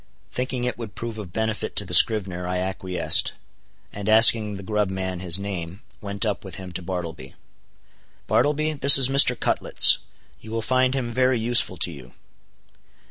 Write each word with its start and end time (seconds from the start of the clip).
Thinking 0.31 0.63
it 0.63 0.79
would 0.79 0.95
prove 0.95 1.19
of 1.19 1.31
benefit 1.31 1.75
to 1.75 1.85
the 1.85 1.93
scrivener, 1.93 2.47
I 2.47 2.57
acquiesced; 2.57 3.33
and 3.93 4.09
asking 4.09 4.55
the 4.57 4.63
grub 4.63 4.89
man 4.89 5.19
his 5.19 5.37
name, 5.37 5.83
went 6.01 6.25
up 6.25 6.43
with 6.43 6.55
him 6.55 6.71
to 6.71 6.81
Bartleby. 6.81 7.35
"Bartleby, 8.25 8.73
this 8.73 8.97
is 8.97 9.09
Mr. 9.09 9.39
Cutlets; 9.39 9.99
you 10.39 10.49
will 10.49 10.63
find 10.63 10.95
him 10.95 11.11
very 11.11 11.39
useful 11.39 11.77
to 11.77 11.91
you." 11.91 12.13